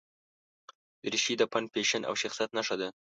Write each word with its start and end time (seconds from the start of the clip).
دریشي 1.03 1.33
د 1.37 1.43
فن، 1.51 1.63
فیشن 1.73 2.01
او 2.09 2.13
شخصیت 2.21 2.49
نښه 2.57 2.75
ده. 2.81 2.87